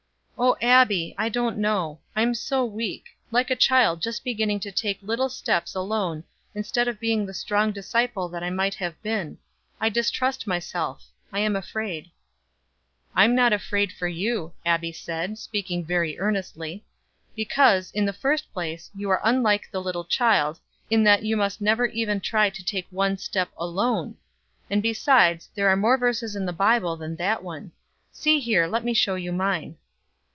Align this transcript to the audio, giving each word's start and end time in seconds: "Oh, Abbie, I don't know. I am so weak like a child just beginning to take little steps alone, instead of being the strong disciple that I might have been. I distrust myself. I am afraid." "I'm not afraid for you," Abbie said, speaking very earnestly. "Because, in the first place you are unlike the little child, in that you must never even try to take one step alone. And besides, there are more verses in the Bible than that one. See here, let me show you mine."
"Oh, 0.43 0.57
Abbie, 0.59 1.13
I 1.19 1.29
don't 1.29 1.59
know. 1.59 1.99
I 2.15 2.23
am 2.23 2.33
so 2.33 2.65
weak 2.65 3.15
like 3.29 3.51
a 3.51 3.55
child 3.55 4.01
just 4.01 4.23
beginning 4.23 4.59
to 4.61 4.71
take 4.71 4.97
little 5.03 5.29
steps 5.29 5.75
alone, 5.75 6.23
instead 6.55 6.87
of 6.87 6.99
being 6.99 7.27
the 7.27 7.33
strong 7.35 7.71
disciple 7.71 8.27
that 8.29 8.41
I 8.41 8.49
might 8.49 8.73
have 8.73 8.99
been. 9.03 9.37
I 9.79 9.89
distrust 9.89 10.47
myself. 10.47 11.05
I 11.31 11.37
am 11.41 11.55
afraid." 11.55 12.09
"I'm 13.13 13.35
not 13.35 13.53
afraid 13.53 13.93
for 13.93 14.07
you," 14.07 14.53
Abbie 14.65 14.91
said, 14.93 15.37
speaking 15.37 15.85
very 15.85 16.17
earnestly. 16.17 16.83
"Because, 17.35 17.91
in 17.91 18.05
the 18.05 18.11
first 18.11 18.51
place 18.51 18.89
you 18.95 19.11
are 19.11 19.21
unlike 19.23 19.69
the 19.69 19.79
little 19.81 20.05
child, 20.05 20.59
in 20.89 21.03
that 21.03 21.21
you 21.21 21.37
must 21.37 21.61
never 21.61 21.85
even 21.85 22.19
try 22.19 22.49
to 22.49 22.65
take 22.65 22.87
one 22.89 23.19
step 23.19 23.49
alone. 23.57 24.17
And 24.71 24.81
besides, 24.81 25.49
there 25.53 25.69
are 25.69 25.75
more 25.77 25.99
verses 25.99 26.35
in 26.35 26.47
the 26.47 26.51
Bible 26.51 26.95
than 26.97 27.15
that 27.17 27.43
one. 27.43 27.73
See 28.11 28.39
here, 28.39 28.65
let 28.65 28.83
me 28.83 28.95
show 28.95 29.13
you 29.13 29.31
mine." 29.31 29.77